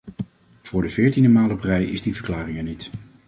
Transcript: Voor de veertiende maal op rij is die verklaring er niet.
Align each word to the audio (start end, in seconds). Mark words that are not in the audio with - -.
Voor 0.61 0.81
de 0.81 0.89
veertiende 0.89 1.29
maal 1.29 1.49
op 1.49 1.61
rij 1.61 1.85
is 1.85 2.01
die 2.01 2.13
verklaring 2.15 2.57
er 2.57 2.63
niet. 2.63 2.89